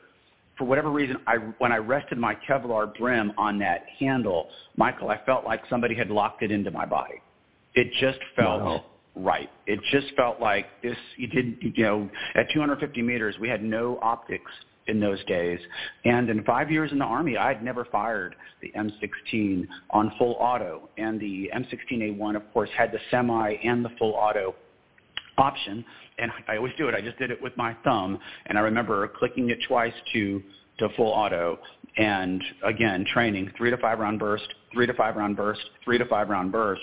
for 0.56 0.64
whatever 0.64 0.90
reason, 0.90 1.16
I, 1.26 1.36
when 1.58 1.72
I 1.72 1.78
rested 1.78 2.18
my 2.18 2.36
Kevlar 2.48 2.96
brim 2.96 3.32
on 3.36 3.58
that 3.58 3.84
handle, 3.98 4.48
Michael, 4.76 5.10
I 5.10 5.20
felt 5.24 5.44
like 5.44 5.62
somebody 5.68 5.94
had 5.94 6.10
locked 6.10 6.42
it 6.42 6.50
into 6.50 6.70
my 6.70 6.86
body. 6.86 7.20
It 7.74 7.90
just 8.00 8.18
felt 8.36 8.62
wow. 8.62 8.84
right. 9.16 9.50
It 9.66 9.80
just 9.90 10.14
felt 10.16 10.40
like 10.40 10.66
this. 10.82 10.96
You 11.16 11.26
did, 11.26 11.56
you 11.60 11.82
know, 11.82 12.10
at 12.36 12.50
250 12.52 13.02
meters, 13.02 13.36
we 13.40 13.48
had 13.48 13.64
no 13.64 13.98
optics 14.00 14.50
in 14.86 15.00
those 15.00 15.22
days. 15.24 15.58
And 16.04 16.28
in 16.30 16.44
five 16.44 16.70
years 16.70 16.92
in 16.92 16.98
the 16.98 17.04
Army, 17.04 17.36
I 17.36 17.48
had 17.48 17.64
never 17.64 17.84
fired 17.86 18.36
the 18.60 18.72
M16 18.76 19.66
on 19.90 20.12
full 20.18 20.36
auto. 20.38 20.88
And 20.98 21.18
the 21.18 21.50
M16A1, 21.54 22.36
of 22.36 22.52
course, 22.52 22.70
had 22.76 22.92
the 22.92 22.98
semi 23.10 23.54
and 23.64 23.84
the 23.84 23.90
full 23.98 24.12
auto 24.12 24.54
option, 25.38 25.84
and 26.18 26.30
I 26.48 26.56
always 26.56 26.74
do 26.78 26.88
it. 26.88 26.94
I 26.94 27.00
just 27.00 27.18
did 27.18 27.30
it 27.30 27.40
with 27.42 27.56
my 27.56 27.76
thumb, 27.84 28.18
and 28.46 28.58
I 28.58 28.60
remember 28.62 29.08
clicking 29.08 29.50
it 29.50 29.58
twice 29.66 29.94
to 30.12 30.42
to 30.78 30.88
full 30.96 31.06
auto, 31.06 31.58
and 31.96 32.42
again 32.64 33.04
training 33.12 33.50
three 33.56 33.70
to 33.70 33.76
five 33.76 34.00
round 34.00 34.18
burst, 34.18 34.46
three 34.72 34.86
to 34.86 34.94
five 34.94 35.14
round 35.14 35.36
burst, 35.36 35.60
three 35.84 35.98
to 35.98 36.04
five 36.06 36.28
round 36.28 36.50
burst, 36.50 36.82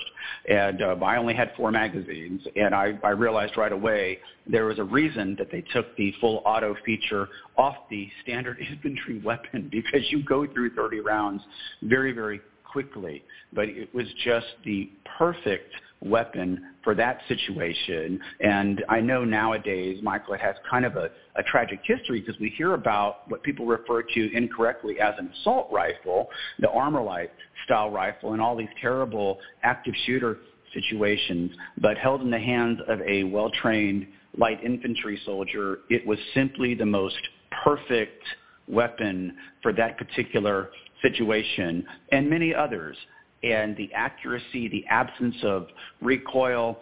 and 0.50 0.82
uh, 0.82 0.96
I 1.04 1.18
only 1.18 1.34
had 1.34 1.52
four 1.58 1.72
magazines, 1.72 2.42
and 2.56 2.74
I, 2.74 2.98
I 3.04 3.10
realized 3.10 3.58
right 3.58 3.72
away 3.72 4.20
there 4.48 4.66
was 4.66 4.80
a 4.80 4.84
reason 4.84 5.36
that 5.38 5.52
they 5.52 5.64
took 5.74 5.96
the 5.98 6.14
full 6.22 6.42
auto 6.46 6.76
feature 6.86 7.28
off 7.58 7.76
the 7.90 8.10
standard 8.24 8.60
infantry 8.72 9.22
weapon 9.24 9.68
because 9.72 10.02
you 10.10 10.24
go 10.24 10.48
through 10.48 10.74
30 10.74 11.02
rounds 11.02 11.42
very 11.84 12.14
very 12.14 12.40
quickly, 12.72 13.24
but 13.54 13.66
it 13.70 13.94
was 13.94 14.08
just 14.24 14.48
the 14.66 14.90
perfect 15.18 15.74
weapon 16.02 16.74
for 16.84 16.96
that 16.96 17.20
situation. 17.28 18.20
And 18.40 18.84
I 18.90 19.00
know 19.02 19.24
nowadays, 19.24 20.00
Michael, 20.02 20.34
it 20.34 20.42
has 20.42 20.56
kind 20.70 20.86
of 20.86 20.96
a, 20.96 21.10
a 21.36 21.44
tragic 21.44 21.80
history 21.84 22.22
because 22.22 22.40
we 22.40 22.50
hear 22.50 22.74
about 22.74 23.30
what 23.30 23.44
people 23.44 23.66
refer 23.66 24.02
to 24.02 24.36
incorrectly 24.36 25.00
as 25.00 25.14
an 25.20 25.32
assault 25.40 25.70
rifle, 25.72 26.30
the 26.60 26.68
Armalite 26.68 27.30
style 27.66 27.92
rifle, 27.92 28.34
and 28.34 28.42
all 28.42 28.56
these 28.56 28.70
terrible 28.80 29.40
active 29.64 29.94
shooter 30.06 30.40
situations. 30.74 31.52
But 31.80 31.98
held 31.98 32.22
in 32.22 32.32
the 32.32 32.40
hands 32.40 32.80
of 32.88 33.00
a 33.02 33.24
well-trained 33.26 34.08
light 34.38 34.64
infantry 34.64 35.20
soldier, 35.26 35.80
it 35.90 36.06
was 36.06 36.18
simply 36.34 36.74
the 36.74 36.86
most 36.86 37.20
perfect 37.64 38.24
weapon 38.72 39.36
for 39.62 39.74
that 39.74 39.98
particular 39.98 40.70
situation 41.02 41.86
and 42.12 42.30
many 42.30 42.54
others 42.54 42.96
and 43.44 43.76
the 43.76 43.92
accuracy, 43.94 44.68
the 44.68 44.86
absence 44.88 45.36
of 45.44 45.68
recoil, 46.02 46.78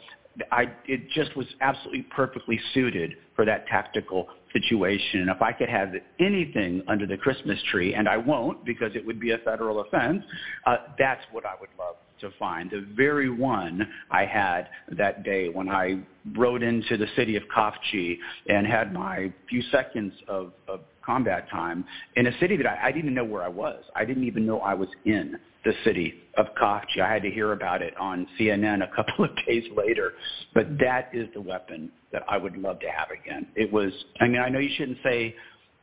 I, 0.52 0.72
it 0.86 1.10
just 1.10 1.36
was 1.36 1.48
absolutely 1.62 2.04
perfectly 2.04 2.60
suited 2.74 3.14
for 3.36 3.46
that 3.46 3.66
tactical 3.68 4.28
situation. 4.52 5.22
And 5.22 5.30
if 5.30 5.42
I 5.42 5.54
could 5.54 5.70
have 5.70 5.94
anything 6.20 6.84
under 6.88 7.08
the 7.08 7.18
Christmas 7.18 7.60
tree, 7.72 7.94
and 7.94 8.10
I 8.10 8.18
won't 8.18 8.66
because 8.66 8.92
it 8.96 9.06
would 9.06 9.20
be 9.20 9.32
a 9.32 9.38
federal 9.40 9.82
offense, 9.82 10.24
uh, 10.66 10.78
that's 10.98 11.24
what 11.32 11.46
I 11.46 11.54
would 11.60 11.70
love 11.78 11.96
to 12.22 12.32
find. 12.38 12.70
The 12.70 12.86
very 12.96 13.30
one 13.30 13.88
I 14.12 14.26
had 14.26 14.70
that 14.98 15.24
day 15.24 15.50
when 15.50 15.70
I 15.70 16.02
rode 16.36 16.64
into 16.64 16.98
the 16.98 17.08
city 17.16 17.36
of 17.36 17.44
Khafji 17.56 18.18
and 18.48 18.68
had 18.68 18.94
my 18.94 19.34
few 19.50 19.62
seconds 19.72 20.14
of, 20.28 20.54
of 20.68 20.82
combat 21.06 21.50
time 21.50 21.86
in 22.16 22.28
a 22.28 22.40
city 22.40 22.56
that 22.58 22.68
I, 22.68 22.90
I 22.90 22.92
didn't 22.92 23.14
know 23.14 23.24
where 23.24 23.44
I 23.44 23.48
was. 23.48 23.84
I 23.96 24.06
didn't 24.06 24.26
even 24.26 24.46
know 24.46 24.60
I 24.60 24.74
was 24.74 24.90
in 25.06 25.40
the 25.66 25.74
city 25.84 26.24
of 26.38 26.48
Khafji. 26.62 27.02
I 27.02 27.12
had 27.12 27.24
to 27.24 27.32
hear 27.32 27.54
about 27.54 27.82
it 27.82 27.96
on 27.98 28.28
CNN 28.40 28.84
a 28.84 28.96
couple 28.96 29.26
of 29.26 29.32
days 29.48 29.64
later. 29.76 30.14
But 30.54 30.78
that 30.80 31.10
is 31.14 31.28
the 31.34 31.42
weapon 31.42 31.92
that 32.12 32.24
I 32.28 32.38
would 32.38 32.58
love 32.58 32.80
to 32.82 32.88
have 32.90 33.10
again. 33.12 33.48
It 33.56 33.72
was, 33.72 33.92
I 34.20 34.28
mean, 34.28 34.40
I 34.40 34.50
know 34.50 34.60
you 34.60 34.70
shouldn't 34.78 35.00
say 35.04 35.36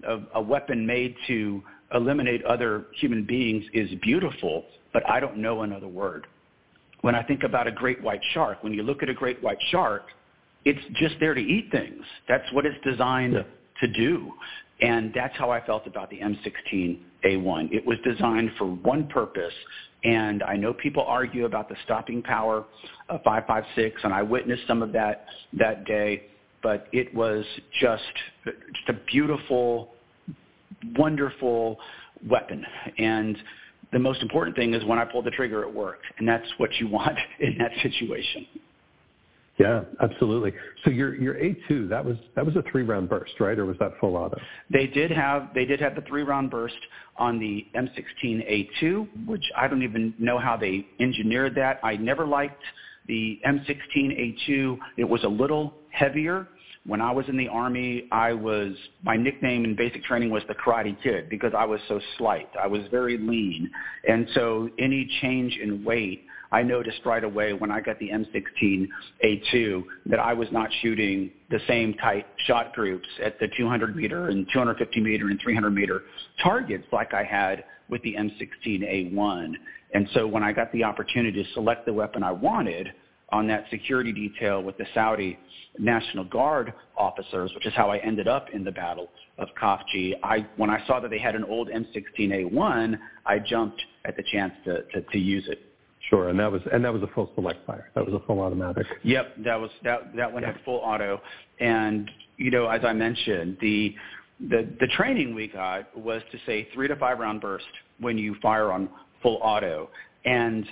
a, 0.06 0.18
a 0.34 0.42
weapon 0.42 0.86
made 0.86 1.14
to 1.28 1.62
eliminate 1.94 2.44
other 2.44 2.86
human 3.00 3.24
beings 3.24 3.64
is 3.72 3.88
beautiful, 4.02 4.64
but 4.92 5.08
I 5.08 5.20
don't 5.20 5.38
know 5.38 5.62
another 5.62 5.88
word. 5.88 6.26
When 7.02 7.14
I 7.14 7.22
think 7.22 7.42
about 7.44 7.66
a 7.66 7.72
great 7.72 8.02
white 8.02 8.22
shark, 8.32 8.64
when 8.64 8.72
you 8.72 8.82
look 8.82 9.02
at 9.02 9.08
a 9.08 9.14
great 9.14 9.42
white 9.42 9.58
shark, 9.70 10.04
it's 10.64 10.80
just 10.94 11.14
there 11.20 11.34
to 11.34 11.40
eat 11.40 11.70
things. 11.70 12.02
That's 12.28 12.50
what 12.52 12.66
it's 12.66 12.76
designed 12.84 13.34
yeah. 13.34 13.42
to 13.80 13.86
do. 13.92 14.32
And 14.80 15.12
that's 15.14 15.36
how 15.36 15.50
I 15.50 15.64
felt 15.64 15.86
about 15.86 16.10
the 16.10 16.18
M16A1. 16.18 17.72
It 17.72 17.86
was 17.86 17.98
designed 18.04 18.50
for 18.58 18.66
one 18.66 19.06
purpose, 19.06 19.54
and 20.04 20.42
I 20.42 20.56
know 20.56 20.74
people 20.74 21.04
argue 21.06 21.46
about 21.46 21.68
the 21.68 21.76
stopping 21.84 22.22
power 22.22 22.64
of 23.08 23.22
5.56, 23.22 23.92
and 24.04 24.12
I 24.12 24.22
witnessed 24.22 24.62
some 24.66 24.82
of 24.82 24.92
that 24.92 25.26
that 25.54 25.84
day. 25.86 26.24
but 26.62 26.88
it 26.92 27.14
was 27.14 27.44
just 27.80 28.02
just 28.44 28.88
a 28.88 28.94
beautiful, 29.12 29.94
wonderful 30.96 31.78
weapon. 32.28 32.64
And 32.98 33.36
the 33.92 33.98
most 33.98 34.22
important 34.22 34.56
thing 34.56 34.74
is 34.74 34.84
when 34.84 34.98
I 34.98 35.04
pulled 35.04 35.26
the 35.26 35.30
trigger, 35.30 35.62
it 35.62 35.72
worked, 35.72 36.04
and 36.18 36.28
that's 36.28 36.46
what 36.58 36.70
you 36.80 36.88
want 36.88 37.18
in 37.40 37.56
that 37.58 37.70
situation. 37.82 38.46
Yeah, 39.58 39.84
absolutely. 40.02 40.52
So 40.84 40.90
your 40.90 41.14
your 41.14 41.34
A2 41.34 41.88
that 41.88 42.04
was 42.04 42.16
that 42.34 42.44
was 42.44 42.56
a 42.56 42.62
three 42.70 42.82
round 42.82 43.08
burst, 43.08 43.40
right, 43.40 43.58
or 43.58 43.64
was 43.64 43.76
that 43.78 43.92
full 44.00 44.14
auto? 44.14 44.38
They 44.70 44.86
did 44.86 45.10
have 45.10 45.48
they 45.54 45.64
did 45.64 45.80
have 45.80 45.94
the 45.94 46.02
three 46.02 46.24
round 46.24 46.50
burst 46.50 46.76
on 47.16 47.38
the 47.38 47.66
M16 47.74 48.68
A2, 48.82 49.26
which 49.26 49.44
I 49.56 49.66
don't 49.66 49.82
even 49.82 50.12
know 50.18 50.38
how 50.38 50.58
they 50.58 50.86
engineered 51.00 51.54
that. 51.54 51.80
I 51.82 51.96
never 51.96 52.26
liked 52.26 52.62
the 53.08 53.40
M16 53.46 54.36
A2. 54.46 54.78
It 54.98 55.04
was 55.04 55.24
a 55.24 55.28
little 55.28 55.72
heavier. 55.90 56.48
When 56.86 57.00
I 57.00 57.10
was 57.10 57.26
in 57.28 57.36
the 57.36 57.48
army, 57.48 58.08
I 58.12 58.32
was 58.32 58.72
my 59.02 59.16
nickname 59.16 59.64
in 59.64 59.74
basic 59.74 60.04
training 60.04 60.30
was 60.30 60.42
the 60.46 60.54
Karate 60.54 60.96
Kid 61.02 61.28
because 61.28 61.52
I 61.56 61.64
was 61.64 61.80
so 61.88 62.00
slight. 62.16 62.48
I 62.60 62.66
was 62.66 62.82
very 62.90 63.18
lean, 63.18 63.70
and 64.08 64.28
so 64.34 64.70
any 64.78 65.08
change 65.20 65.58
in 65.60 65.84
weight 65.84 66.26
I 66.52 66.62
noticed 66.62 67.00
right 67.04 67.24
away 67.24 67.52
when 67.52 67.70
I 67.70 67.80
got 67.80 67.98
the 67.98 68.10
M16A2 68.10 69.84
that 70.06 70.20
I 70.20 70.32
was 70.32 70.48
not 70.52 70.70
shooting 70.80 71.30
the 71.50 71.60
same 71.66 71.94
tight 71.94 72.26
shot 72.46 72.72
groups 72.72 73.08
at 73.22 73.38
the 73.40 73.48
200 73.56 73.96
meter 73.96 74.28
and 74.28 74.46
250 74.52 75.00
meter 75.00 75.28
and 75.28 75.40
300 75.40 75.70
meter 75.70 76.02
targets 76.42 76.86
like 76.92 77.14
I 77.14 77.24
had 77.24 77.64
with 77.88 78.02
the 78.02 78.14
M16A1. 78.14 79.54
And 79.94 80.08
so 80.14 80.26
when 80.26 80.42
I 80.42 80.52
got 80.52 80.72
the 80.72 80.84
opportunity 80.84 81.42
to 81.42 81.52
select 81.52 81.86
the 81.86 81.92
weapon 81.92 82.22
I 82.22 82.32
wanted 82.32 82.92
on 83.30 83.46
that 83.48 83.64
security 83.70 84.12
detail 84.12 84.62
with 84.62 84.76
the 84.78 84.86
Saudi 84.94 85.38
National 85.78 86.24
Guard 86.24 86.72
officers, 86.96 87.52
which 87.54 87.66
is 87.66 87.72
how 87.74 87.90
I 87.90 87.98
ended 87.98 88.28
up 88.28 88.46
in 88.52 88.64
the 88.64 88.70
Battle 88.70 89.08
of 89.38 89.48
Khafji. 89.60 90.14
I, 90.22 90.46
when 90.56 90.70
I 90.70 90.84
saw 90.86 91.00
that 91.00 91.10
they 91.10 91.18
had 91.18 91.34
an 91.34 91.44
old 91.44 91.68
M16A1, 91.68 92.98
I 93.24 93.38
jumped 93.38 93.82
at 94.04 94.16
the 94.16 94.22
chance 94.32 94.52
to, 94.64 94.82
to, 94.82 95.00
to 95.02 95.18
use 95.18 95.46
it. 95.48 95.60
Sure, 96.08 96.28
and 96.28 96.38
that 96.38 96.52
was 96.52 96.62
and 96.72 96.84
that 96.84 96.92
was 96.92 97.02
a 97.02 97.08
full 97.08 97.32
select 97.34 97.66
fire. 97.66 97.90
That 97.96 98.04
was 98.04 98.14
a 98.14 98.24
full 98.26 98.40
automatic. 98.40 98.86
Yep, 99.02 99.38
that 99.44 99.56
was 99.60 99.70
that 99.82 100.14
that 100.14 100.32
one 100.32 100.42
yeah. 100.42 100.52
had 100.52 100.64
full 100.64 100.78
auto, 100.78 101.20
and 101.58 102.08
you 102.36 102.52
know 102.52 102.68
as 102.68 102.84
I 102.84 102.92
mentioned 102.92 103.56
the 103.60 103.92
the 104.48 104.68
the 104.78 104.86
training 104.96 105.34
we 105.34 105.48
got 105.48 105.96
was 105.98 106.22
to 106.30 106.38
say 106.46 106.68
three 106.72 106.86
to 106.86 106.94
five 106.94 107.18
round 107.18 107.40
burst 107.40 107.64
when 107.98 108.18
you 108.18 108.36
fire 108.40 108.70
on 108.70 108.88
full 109.20 109.40
auto, 109.42 109.90
and 110.26 110.66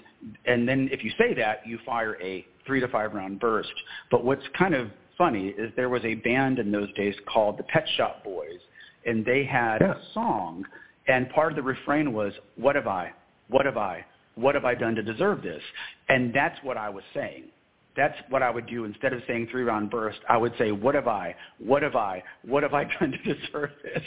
and 0.44 0.68
then 0.68 0.88
if 0.92 1.02
you 1.02 1.10
say 1.18 1.32
that 1.34 1.66
you 1.66 1.78
fire 1.86 2.20
a 2.22 2.46
three 2.66 2.80
to 2.80 2.88
five 2.88 3.14
round 3.14 3.40
burst. 3.40 3.72
But 4.10 4.24
what's 4.24 4.44
kind 4.58 4.74
of 4.74 4.88
funny 5.16 5.48
is 5.48 5.72
there 5.76 5.88
was 5.88 6.04
a 6.04 6.14
band 6.14 6.58
in 6.58 6.70
those 6.70 6.92
days 6.94 7.14
called 7.32 7.58
the 7.58 7.62
Pet 7.64 7.86
Shop 7.96 8.22
Boys, 8.24 8.60
and 9.06 9.24
they 9.24 9.44
had 9.44 9.78
yeah. 9.80 9.92
a 9.92 10.12
song, 10.12 10.64
and 11.08 11.30
part 11.30 11.52
of 11.52 11.56
the 11.56 11.62
refrain 11.62 12.12
was 12.12 12.32
"What 12.56 12.76
have 12.76 12.86
I? 12.86 13.12
What 13.48 13.64
have 13.64 13.76
I?" 13.78 14.04
what 14.36 14.54
have 14.54 14.64
I 14.64 14.74
done 14.74 14.94
to 14.96 15.02
deserve 15.02 15.42
this? 15.42 15.62
And 16.08 16.34
that's 16.34 16.58
what 16.62 16.76
I 16.76 16.88
was 16.88 17.04
saying. 17.12 17.44
That's 17.96 18.16
what 18.28 18.42
I 18.42 18.50
would 18.50 18.66
do 18.66 18.84
instead 18.84 19.12
of 19.12 19.22
saying 19.28 19.48
three 19.50 19.62
round 19.62 19.88
burst. 19.90 20.18
I 20.28 20.36
would 20.36 20.52
say, 20.58 20.72
what 20.72 20.96
have 20.96 21.06
I, 21.06 21.34
what 21.58 21.82
have 21.82 21.94
I, 21.94 22.22
what 22.44 22.64
have 22.64 22.74
I 22.74 22.84
done 23.00 23.12
to 23.12 23.34
deserve 23.34 23.70
this? 23.82 24.02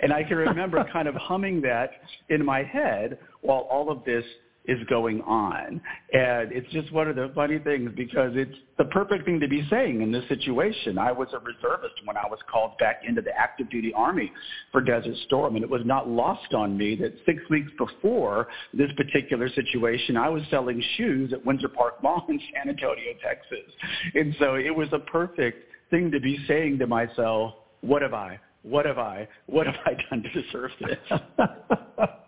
And 0.00 0.12
I 0.12 0.22
can 0.22 0.36
remember 0.36 0.84
kind 0.92 1.08
of 1.08 1.14
humming 1.16 1.60
that 1.62 1.90
in 2.28 2.44
my 2.44 2.62
head 2.62 3.18
while 3.40 3.66
all 3.70 3.90
of 3.90 4.04
this 4.04 4.24
is 4.66 4.78
going 4.88 5.20
on. 5.22 5.80
And 6.12 6.52
it's 6.52 6.70
just 6.72 6.92
one 6.92 7.08
of 7.08 7.16
the 7.16 7.32
funny 7.34 7.58
things 7.58 7.90
because 7.96 8.32
it's 8.34 8.56
the 8.78 8.84
perfect 8.86 9.24
thing 9.24 9.40
to 9.40 9.48
be 9.48 9.66
saying 9.68 10.02
in 10.02 10.12
this 10.12 10.26
situation. 10.28 10.98
I 10.98 11.10
was 11.10 11.28
a 11.32 11.38
reservist 11.38 11.94
when 12.04 12.16
I 12.16 12.26
was 12.28 12.38
called 12.50 12.78
back 12.78 13.02
into 13.06 13.22
the 13.22 13.36
active 13.36 13.70
duty 13.70 13.92
army 13.92 14.32
for 14.70 14.80
Desert 14.80 15.16
Storm 15.26 15.56
and 15.56 15.64
it 15.64 15.70
was 15.70 15.82
not 15.84 16.08
lost 16.08 16.54
on 16.54 16.76
me 16.76 16.94
that 16.96 17.12
six 17.26 17.42
weeks 17.50 17.70
before 17.76 18.48
this 18.72 18.90
particular 18.96 19.48
situation, 19.48 20.16
I 20.16 20.28
was 20.28 20.42
selling 20.50 20.82
shoes 20.96 21.32
at 21.32 21.44
Windsor 21.44 21.68
Park 21.68 22.02
Mall 22.02 22.24
in 22.28 22.40
San 22.54 22.68
Antonio, 22.68 23.12
Texas. 23.22 23.72
And 24.14 24.34
so 24.38 24.54
it 24.54 24.74
was 24.74 24.88
a 24.92 25.00
perfect 25.00 25.70
thing 25.90 26.10
to 26.12 26.20
be 26.20 26.38
saying 26.46 26.78
to 26.78 26.86
myself, 26.86 27.54
what 27.80 28.02
have 28.02 28.14
I, 28.14 28.38
what 28.62 28.86
have 28.86 28.98
I, 28.98 29.26
what 29.46 29.66
have 29.66 29.76
I 29.84 29.96
done 30.08 30.22
to 30.22 30.42
deserve 30.42 30.70
this? 30.80 31.20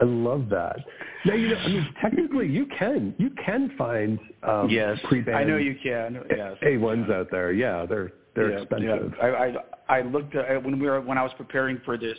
I 0.00 0.04
love 0.04 0.48
that. 0.50 0.76
Now 1.24 1.34
you 1.34 1.48
know, 1.48 1.56
I 1.56 1.68
mean, 1.68 1.94
technically, 2.00 2.48
you 2.48 2.66
can 2.78 3.14
you 3.18 3.30
can 3.44 3.72
find 3.78 4.18
um, 4.42 4.68
yes, 4.68 4.98
pre-banned. 5.04 5.38
I 5.38 5.44
know 5.44 5.56
you 5.56 5.76
can. 5.82 6.22
Yes, 6.30 6.56
A 6.62 6.76
ones 6.76 7.08
out 7.10 7.30
there. 7.30 7.52
Yeah, 7.52 7.86
they're 7.86 8.12
they're 8.34 8.50
yeah, 8.50 8.60
expensive. 8.60 9.14
Yeah. 9.18 9.24
I, 9.24 9.46
I 9.46 9.98
I 9.98 10.02
looked 10.02 10.34
at 10.34 10.62
when 10.62 10.78
we 10.78 10.86
were 10.86 11.00
when 11.00 11.18
I 11.18 11.22
was 11.22 11.32
preparing 11.36 11.80
for 11.84 11.96
this 11.96 12.18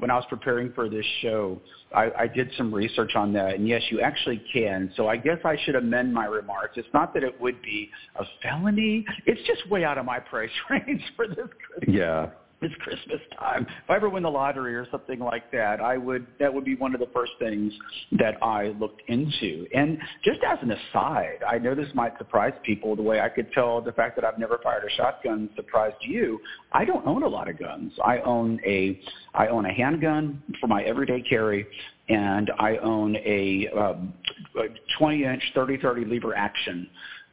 when 0.00 0.10
I 0.10 0.16
was 0.16 0.24
preparing 0.30 0.72
for 0.72 0.88
this 0.88 1.04
show, 1.20 1.60
I, 1.94 2.10
I 2.20 2.26
did 2.26 2.50
some 2.56 2.74
research 2.74 3.14
on 3.14 3.34
that, 3.34 3.54
and 3.54 3.68
yes, 3.68 3.82
you 3.90 4.00
actually 4.00 4.42
can. 4.52 4.90
So 4.96 5.08
I 5.08 5.16
guess 5.16 5.38
I 5.44 5.56
should 5.64 5.74
amend 5.74 6.14
my 6.14 6.24
remarks. 6.24 6.78
It's 6.78 6.88
not 6.94 7.12
that 7.14 7.22
it 7.22 7.38
would 7.38 7.60
be 7.60 7.90
a 8.18 8.24
felony; 8.42 9.04
it's 9.26 9.46
just 9.46 9.68
way 9.70 9.84
out 9.84 9.98
of 9.98 10.06
my 10.06 10.18
price 10.18 10.50
range 10.70 11.02
for 11.16 11.28
this. 11.28 11.48
Yeah, 11.86 12.30
it's 12.62 12.74
Christmas 12.76 13.20
time. 13.38 13.66
If 13.84 13.90
I 13.90 13.96
ever 13.96 14.08
win 14.08 14.22
the 14.22 14.30
lottery 14.30 14.74
or 14.74 14.86
something 14.90 15.18
like 15.18 15.50
that, 15.52 15.80
I 15.80 15.96
would 15.96 16.26
that 16.38 16.52
would 16.52 16.64
be 16.64 16.76
one 16.76 16.94
of 16.94 17.00
the 17.00 17.08
first 17.14 17.32
things 17.38 17.72
that 18.12 18.42
I 18.42 18.68
looked 18.78 19.02
into. 19.08 19.66
And 19.74 19.98
just 20.24 20.40
as 20.46 20.58
an 20.60 20.70
aside, 20.70 21.38
I 21.48 21.58
know 21.58 21.74
this 21.74 21.88
might 21.94 22.16
surprise 22.18 22.52
people 22.62 22.96
the 22.96 23.02
way 23.02 23.20
I 23.20 23.28
could 23.28 23.50
tell 23.52 23.80
the 23.80 23.92
fact 23.92 24.16
that 24.16 24.24
I've 24.24 24.38
never 24.38 24.58
fired 24.62 24.84
a 24.84 24.90
shotgun 24.90 25.48
surprised 25.56 25.96
you. 26.02 26.38
I 26.72 26.84
don't 26.84 27.06
own 27.06 27.22
a 27.22 27.28
lot 27.28 27.48
of 27.48 27.58
guns. 27.58 27.92
I 28.04 28.18
own 28.18 28.60
a 28.66 29.00
I 29.34 29.46
own 29.46 29.64
a 29.64 29.72
handgun 29.72 30.42
for 30.60 30.66
my 30.66 30.82
everyday 30.82 31.22
carry 31.22 31.66
and 32.08 32.50
I 32.58 32.76
own 32.78 33.14
a, 33.16 33.68
um, 33.68 34.12
a 34.56 34.64
20 34.98 35.24
inch 35.24 35.42
30 35.54 35.78
30 35.78 36.04
lever 36.04 36.34
action 36.34 36.88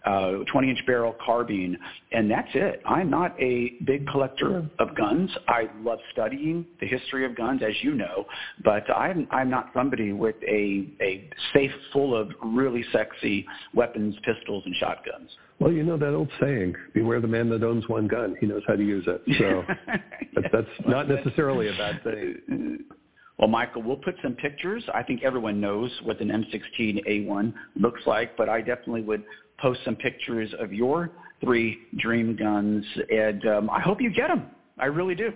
uh, 0.08 0.44
20 0.52 0.70
inch 0.70 0.80
barrel 0.86 1.16
carbine, 1.24 1.78
and 2.12 2.32
that's 2.32 2.50
it. 2.54 2.82
I'm 2.86 3.10
not 3.10 3.40
a 3.40 3.74
big 3.86 4.08
collector 4.08 4.66
of 4.80 4.96
guns. 4.96 5.30
I 5.48 5.70
love 5.82 6.00
studying 6.14 6.66
the 6.80 6.88
history 6.88 7.26
of 7.26 7.36
guns, 7.36 7.62
as 7.62 7.74
you 7.82 7.94
know, 7.94 8.26
but 8.64 8.90
I'm 8.90 9.28
I'm 9.32 9.50
not 9.50 9.70
somebody 9.74 10.14
with 10.14 10.36
a 10.48 10.88
a 11.02 11.30
safe 11.54 11.72
full 11.92 12.16
of 12.16 12.30
really 12.42 12.84
sexy 12.92 13.46
weapons, 13.74 14.16
pistols, 14.24 14.64
and 14.66 14.76
shotguns. 14.76 15.30
Well, 15.60 15.72
you 15.72 15.84
know 15.84 15.98
that 15.98 16.14
old 16.14 16.30
saying, 16.40 16.76
beware 16.94 17.20
the 17.20 17.28
man 17.28 17.50
that 17.50 17.64
owns 17.64 17.88
one 17.90 18.08
gun. 18.08 18.36
He 18.40 18.46
knows 18.46 18.62
how 18.68 18.76
to 18.76 18.84
use 18.84 19.06
it. 19.08 19.22
So 19.40 19.64
that's, 20.36 20.48
that's 20.54 20.88
not 20.88 21.10
necessarily 21.10 21.68
a 21.68 21.74
bad 21.74 22.04
thing. 22.04 22.84
Well, 23.40 23.48
Michael, 23.48 23.84
we'll 23.84 23.98
put 23.98 24.16
some 24.24 24.34
pictures. 24.34 24.84
I 24.96 25.04
think 25.04 25.24
everyone 25.24 25.62
knows 25.62 25.92
what 26.04 26.20
an 26.22 26.30
M16A1 26.30 27.54
looks 27.76 28.02
like, 28.08 28.36
but 28.36 28.50
I 28.50 28.62
definitely 28.62 29.04
would 29.04 29.24
post 29.60 29.80
some 29.86 29.96
pictures 29.96 30.54
of 30.60 30.72
your 30.74 31.12
three 31.42 31.80
dream 31.98 32.36
guns, 32.36 32.86
and 33.10 33.46
um, 33.48 33.70
I 33.70 33.80
hope 33.80 34.02
you 34.02 34.12
get 34.12 34.28
them. 34.28 34.48
I 34.80 34.86
really 34.86 35.16
do. 35.16 35.32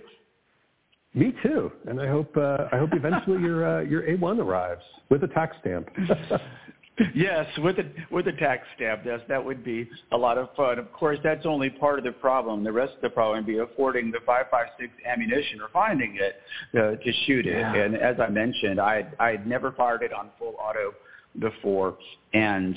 Me 1.14 1.34
too, 1.42 1.70
and 1.86 2.00
I 2.00 2.08
hope 2.08 2.34
uh, 2.36 2.68
I 2.72 2.78
hope 2.78 2.90
eventually 2.92 3.40
your 3.42 3.80
uh, 3.80 3.82
your 3.82 4.02
A1 4.02 4.38
arrives 4.38 4.82
with 5.10 5.22
a 5.24 5.28
tax 5.28 5.54
stamp. 5.60 5.90
yes, 7.14 7.46
with 7.58 7.78
a 7.78 7.92
with 8.10 8.28
a 8.28 8.32
tax 8.32 8.66
stamp. 8.76 9.02
Yes, 9.04 9.20
that 9.28 9.44
would 9.44 9.62
be 9.62 9.90
a 10.12 10.16
lot 10.16 10.38
of 10.38 10.48
fun. 10.56 10.78
Of 10.78 10.90
course, 10.92 11.18
that's 11.22 11.44
only 11.44 11.68
part 11.68 11.98
of 11.98 12.06
the 12.06 12.12
problem. 12.12 12.64
The 12.64 12.72
rest 12.72 12.94
of 12.94 13.02
the 13.02 13.10
problem 13.10 13.44
would 13.44 13.46
be 13.46 13.58
affording 13.58 14.10
the 14.10 14.20
5.56 14.26 14.88
ammunition 15.06 15.60
or 15.60 15.68
finding 15.70 16.16
it 16.18 16.40
uh, 16.74 16.96
to 17.02 17.12
shoot 17.26 17.46
it. 17.46 17.58
Yeah. 17.58 17.74
And 17.74 17.94
as 17.94 18.16
I 18.18 18.30
mentioned, 18.30 18.80
I 18.80 19.06
I 19.20 19.32
had 19.32 19.46
never 19.46 19.72
fired 19.72 20.02
it 20.02 20.14
on 20.14 20.30
full 20.38 20.54
auto 20.58 20.94
before, 21.40 21.98
and 22.32 22.74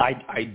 I, 0.00 0.24
I 0.28 0.52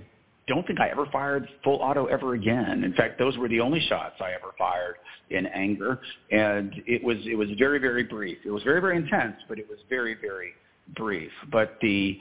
don't 0.47 0.65
think 0.67 0.79
I 0.79 0.89
ever 0.89 1.05
fired 1.11 1.47
full 1.63 1.77
auto 1.77 2.05
ever 2.05 2.33
again. 2.33 2.83
In 2.83 2.93
fact, 2.93 3.17
those 3.17 3.37
were 3.37 3.47
the 3.47 3.61
only 3.61 3.79
shots 3.87 4.15
I 4.19 4.31
ever 4.31 4.53
fired 4.57 4.95
in 5.29 5.45
anger, 5.47 5.99
and 6.31 6.73
it 6.85 7.03
was 7.03 7.17
it 7.25 7.35
was 7.35 7.49
very 7.57 7.79
very 7.79 8.03
brief. 8.03 8.37
It 8.45 8.51
was 8.51 8.63
very 8.63 8.81
very 8.81 8.97
intense, 8.97 9.37
but 9.47 9.57
it 9.57 9.67
was 9.69 9.79
very 9.89 10.15
very 10.15 10.53
brief. 10.95 11.31
But 11.51 11.77
the 11.81 12.17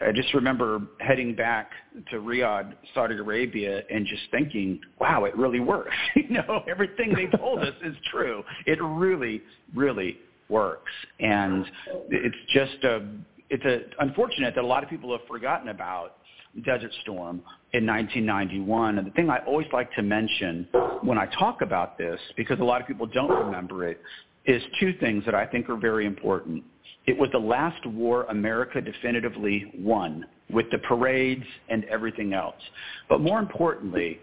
I 0.00 0.12
just 0.12 0.32
remember 0.32 0.80
heading 1.00 1.34
back 1.34 1.72
to 2.10 2.16
Riyadh, 2.16 2.72
Saudi 2.94 3.16
Arabia, 3.16 3.82
and 3.90 4.06
just 4.06 4.22
thinking, 4.30 4.80
"Wow, 5.00 5.24
it 5.24 5.36
really 5.36 5.60
works." 5.60 5.94
you 6.16 6.28
know, 6.30 6.62
everything 6.68 7.14
they 7.14 7.26
told 7.36 7.60
us 7.60 7.74
is 7.84 7.96
true. 8.10 8.44
It 8.66 8.78
really, 8.82 9.42
really 9.74 10.18
works, 10.48 10.92
and 11.20 11.66
it's 12.10 12.36
just 12.54 12.84
a 12.84 13.06
it's 13.50 13.64
a 13.64 14.02
unfortunate 14.02 14.54
that 14.54 14.64
a 14.64 14.66
lot 14.66 14.82
of 14.82 14.88
people 14.88 15.10
have 15.12 15.26
forgotten 15.26 15.68
about 15.68 16.17
Desert 16.64 16.92
Storm 17.02 17.42
in 17.72 17.86
1991. 17.86 18.98
And 18.98 19.06
the 19.06 19.10
thing 19.12 19.30
I 19.30 19.38
always 19.46 19.66
like 19.72 19.92
to 19.94 20.02
mention 20.02 20.68
when 21.02 21.18
I 21.18 21.26
talk 21.38 21.62
about 21.62 21.98
this, 21.98 22.20
because 22.36 22.58
a 22.60 22.64
lot 22.64 22.80
of 22.80 22.86
people 22.86 23.06
don't 23.06 23.30
remember 23.46 23.86
it, 23.86 24.00
is 24.46 24.62
two 24.80 24.94
things 25.00 25.24
that 25.26 25.34
I 25.34 25.46
think 25.46 25.68
are 25.68 25.76
very 25.76 26.06
important. 26.06 26.64
It 27.06 27.16
was 27.16 27.30
the 27.32 27.38
last 27.38 27.84
war 27.86 28.24
America 28.24 28.80
definitively 28.80 29.72
won 29.78 30.26
with 30.50 30.70
the 30.70 30.78
parades 30.78 31.44
and 31.68 31.84
everything 31.84 32.32
else. 32.32 32.60
But 33.08 33.20
more 33.20 33.38
importantly, 33.38 34.18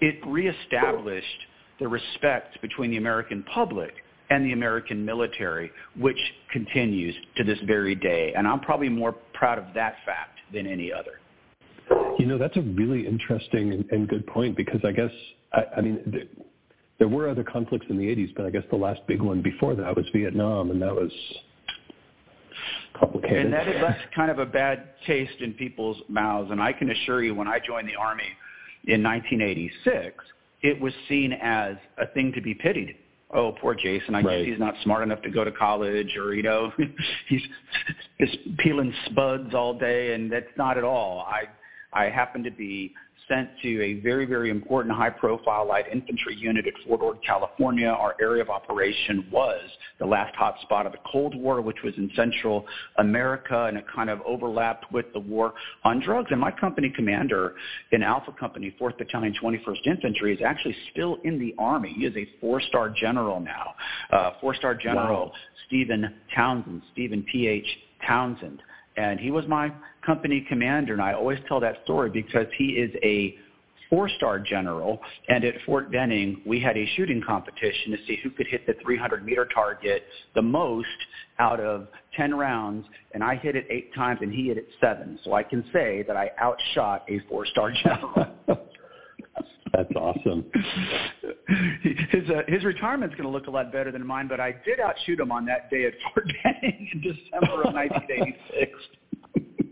it 0.00 0.16
reestablished 0.26 1.26
the 1.78 1.88
respect 1.88 2.60
between 2.62 2.90
the 2.90 2.96
American 2.96 3.42
public 3.44 3.94
and 4.30 4.44
the 4.44 4.52
American 4.52 5.04
military, 5.04 5.70
which 5.98 6.18
continues 6.52 7.14
to 7.36 7.44
this 7.44 7.58
very 7.66 7.94
day. 7.94 8.32
And 8.36 8.46
I'm 8.46 8.60
probably 8.60 8.88
more 8.88 9.12
proud 9.34 9.58
of 9.58 9.64
that 9.74 9.96
fact 10.06 10.38
than 10.52 10.66
any 10.66 10.92
other. 10.92 11.19
You 12.18 12.26
know, 12.26 12.38
that's 12.38 12.56
a 12.56 12.62
really 12.62 13.06
interesting 13.06 13.72
and, 13.72 13.84
and 13.90 14.08
good 14.08 14.26
point 14.26 14.56
because 14.56 14.80
I 14.84 14.92
guess, 14.92 15.10
I, 15.52 15.62
I 15.78 15.80
mean, 15.80 16.02
th- 16.10 16.28
there 16.98 17.08
were 17.08 17.28
other 17.28 17.44
conflicts 17.44 17.86
in 17.88 17.96
the 17.96 18.04
80s, 18.04 18.34
but 18.36 18.46
I 18.46 18.50
guess 18.50 18.62
the 18.70 18.76
last 18.76 19.00
big 19.06 19.22
one 19.22 19.40
before 19.42 19.74
that 19.74 19.96
was 19.96 20.04
Vietnam, 20.14 20.70
and 20.70 20.80
that 20.82 20.94
was 20.94 21.10
complicated. 22.98 23.46
And 23.46 23.52
that 23.54 23.66
left 23.82 24.00
kind 24.14 24.30
of 24.30 24.38
a 24.38 24.46
bad 24.46 24.90
taste 25.06 25.40
in 25.40 25.54
people's 25.54 25.96
mouths. 26.08 26.50
And 26.50 26.60
I 26.60 26.72
can 26.72 26.90
assure 26.90 27.22
you, 27.22 27.34
when 27.34 27.48
I 27.48 27.58
joined 27.58 27.88
the 27.88 27.96
Army 27.96 28.28
in 28.84 29.02
1986, 29.02 30.24
it 30.62 30.78
was 30.78 30.92
seen 31.08 31.32
as 31.32 31.76
a 31.96 32.06
thing 32.08 32.32
to 32.34 32.42
be 32.42 32.54
pitied 32.54 32.96
oh, 33.32 33.52
poor 33.60 33.74
Jason, 33.74 34.14
I 34.14 34.22
right. 34.22 34.38
guess 34.38 34.46
he's 34.46 34.58
not 34.58 34.74
smart 34.82 35.02
enough 35.02 35.22
to 35.22 35.30
go 35.30 35.44
to 35.44 35.52
college 35.52 36.16
or, 36.16 36.34
you 36.34 36.42
know, 36.42 36.72
he's 37.28 37.42
just 38.20 38.36
peeling 38.58 38.92
spuds 39.06 39.54
all 39.54 39.78
day. 39.78 40.14
And 40.14 40.30
that's 40.30 40.46
not 40.56 40.76
at 40.76 40.84
all. 40.84 41.20
I, 41.20 41.44
I 41.92 42.04
happen 42.04 42.42
to 42.44 42.50
be 42.50 42.94
sent 43.30 43.48
to 43.62 43.82
a 43.82 44.00
very, 44.00 44.24
very 44.24 44.50
important 44.50 44.94
high-profile 44.94 45.66
light 45.66 45.86
infantry 45.90 46.34
unit 46.34 46.66
at 46.66 46.74
Fort 46.86 47.00
Ord, 47.00 47.18
California. 47.24 47.86
Our 47.86 48.16
area 48.20 48.42
of 48.42 48.50
operation 48.50 49.26
was 49.30 49.60
the 49.98 50.06
last 50.06 50.34
hot 50.34 50.56
spot 50.62 50.86
of 50.86 50.92
the 50.92 50.98
Cold 51.10 51.34
War, 51.34 51.60
which 51.60 51.76
was 51.84 51.94
in 51.96 52.10
Central 52.16 52.66
America, 52.98 53.66
and 53.66 53.76
it 53.76 53.84
kind 53.94 54.10
of 54.10 54.20
overlapped 54.22 54.92
with 54.92 55.06
the 55.12 55.20
war 55.20 55.54
on 55.84 56.00
drugs. 56.00 56.28
And 56.30 56.40
my 56.40 56.50
company 56.50 56.92
commander 56.94 57.54
in 57.92 58.02
Alpha 58.02 58.32
Company, 58.32 58.74
4th 58.80 58.98
Battalion, 58.98 59.34
21st 59.40 59.86
Infantry, 59.86 60.34
is 60.34 60.40
actually 60.44 60.76
still 60.90 61.18
in 61.24 61.38
the 61.38 61.54
Army. 61.58 61.94
He 61.96 62.06
is 62.06 62.16
a 62.16 62.28
four-star 62.40 62.90
general 62.90 63.40
now, 63.40 63.74
uh, 64.12 64.32
four-star 64.40 64.74
general 64.74 65.26
wow. 65.26 65.32
Stephen 65.66 66.14
Townsend, 66.34 66.82
Stephen 66.92 67.24
P.H. 67.30 67.66
Townsend 68.06 68.62
and 68.96 69.20
he 69.20 69.30
was 69.30 69.46
my 69.46 69.72
company 70.04 70.44
commander. 70.48 70.92
And 70.92 71.02
I 71.02 71.12
always 71.12 71.38
tell 71.48 71.60
that 71.60 71.76
story 71.84 72.10
because 72.10 72.46
he 72.56 72.70
is 72.70 72.90
a 73.02 73.36
four-star 73.90 74.38
general. 74.38 75.00
And 75.28 75.44
at 75.44 75.54
Fort 75.66 75.90
Benning, 75.90 76.40
we 76.46 76.60
had 76.60 76.76
a 76.76 76.86
shooting 76.96 77.22
competition 77.26 77.90
to 77.92 77.98
see 78.06 78.18
who 78.22 78.30
could 78.30 78.46
hit 78.46 78.66
the 78.66 78.74
300-meter 78.74 79.48
target 79.52 80.04
the 80.34 80.42
most 80.42 80.86
out 81.38 81.60
of 81.60 81.88
10 82.16 82.34
rounds. 82.34 82.86
And 83.12 83.22
I 83.24 83.34
hit 83.34 83.56
it 83.56 83.66
eight 83.68 83.92
times, 83.94 84.20
and 84.22 84.32
he 84.32 84.46
hit 84.46 84.58
it 84.58 84.68
seven. 84.80 85.18
So 85.24 85.34
I 85.34 85.42
can 85.42 85.64
say 85.72 86.04
that 86.06 86.16
I 86.16 86.30
outshot 86.40 87.04
a 87.08 87.20
four-star 87.28 87.72
general. 87.82 88.26
That's 89.72 89.92
awesome. 89.96 90.44
His 92.10 92.28
uh, 92.30 92.42
his 92.48 92.64
retirement's 92.64 93.14
going 93.16 93.24
to 93.24 93.30
look 93.30 93.46
a 93.46 93.50
lot 93.50 93.72
better 93.72 93.90
than 93.90 94.06
mine, 94.06 94.28
but 94.28 94.40
I 94.40 94.52
did 94.64 94.78
outshoot 94.78 95.18
him 95.18 95.32
on 95.32 95.44
that 95.46 95.68
day 95.70 95.84
at 95.86 95.94
Fort 96.14 96.26
Benning 96.42 96.88
in 96.92 97.00
December 97.00 97.62
of 97.64 97.74
1986. 97.74 98.72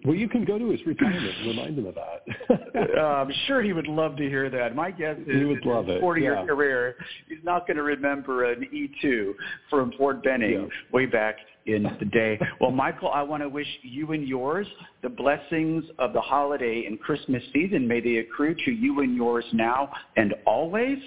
Well, 0.05 0.17
you 0.17 0.28
can 0.28 0.47
go 0.47 0.59
to 0.59 0.71
his 0.71 0.81
retirement 0.87 1.35
and 1.38 1.49
remind 1.49 1.78
him 1.78 1.85
of 1.85 1.95
that. 1.97 2.97
uh, 2.97 3.00
I'm 3.00 3.33
sure 3.47 3.62
he 3.62 3.75
would 3.75 3.88
love 3.88 4.17
to 4.17 4.23
hear 4.23 4.49
that. 4.49 4.75
My 4.75 4.90
guess 4.90 5.19
is 5.19 5.26
he 5.26 5.45
would 5.45 5.67
love 5.67 5.87
his 5.87 6.00
40-year 6.00 6.35
yeah. 6.35 6.47
career, 6.47 6.97
he's 7.28 7.45
not 7.45 7.67
going 7.67 7.76
to 7.76 7.83
remember 7.83 8.50
an 8.50 8.67
E2 8.73 9.35
from 9.69 9.93
Fort 9.99 10.23
Benning 10.23 10.52
yeah. 10.52 10.95
way 10.95 11.05
back 11.05 11.37
in 11.69 11.85
the 11.99 12.07
day. 12.07 12.41
Well, 12.61 12.71
Michael, 12.71 13.11
I 13.11 13.23
want 13.23 13.43
to 13.43 13.49
wish 13.49 13.67
you 13.83 14.13
and 14.13 14.27
yours 14.27 14.67
the 15.03 15.09
blessings 15.09 15.85
of 15.99 16.13
the 16.13 16.21
holiday 16.21 16.85
and 16.87 16.99
Christmas 16.99 17.43
season. 17.53 17.87
May 17.87 18.01
they 18.01 18.17
accrue 18.17 18.55
to 18.65 18.71
you 18.71 19.01
and 19.01 19.15
yours 19.15 19.45
now 19.53 19.91
and 20.17 20.35
always. 20.47 20.99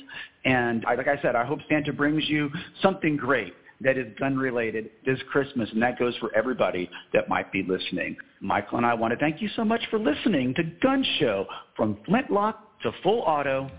And 0.46 0.84
like 0.84 1.08
I 1.08 1.22
said, 1.22 1.36
I 1.36 1.44
hope 1.44 1.60
Santa 1.68 1.91
brings 1.91 2.27
you 2.30 2.50
something 2.82 3.18
great 3.18 3.53
that 3.82 3.98
is 3.98 4.06
gun 4.20 4.38
related 4.38 4.91
this 5.06 5.17
Christmas, 5.32 5.67
and 5.71 5.82
that 5.82 5.97
goes 5.97 6.15
for 6.17 6.34
everybody 6.36 6.89
that 7.13 7.28
might 7.28 7.52
be 7.52 7.63
listening. 7.63 8.15
Michael 8.39 8.78
and 8.78 8.86
I 8.86 8.93
want 8.93 9.12
to 9.12 9.17
thank 9.17 9.41
you 9.41 9.50
so 9.56 9.65
much 9.65 9.82
for 9.89 9.97
listening 9.97 10.54
to 10.56 10.63
Gun 10.82 11.04
Show 11.19 11.47
from 11.76 11.97
Flintlock 12.06 12.80
to 12.84 12.91
Full 13.02 13.21
Auto. 13.21 13.69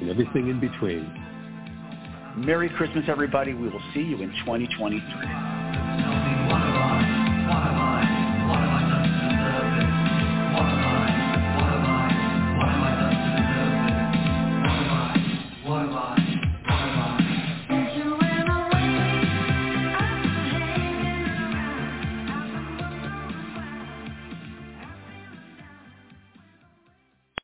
And 0.00 0.08
everything 0.08 0.48
in 0.48 0.60
between. 0.60 1.12
Merry 2.36 2.68
Christmas, 2.70 3.04
everybody. 3.08 3.54
We 3.54 3.68
will 3.68 3.82
see 3.92 4.00
you 4.00 4.22
in 4.22 4.30
2023. 4.44 5.49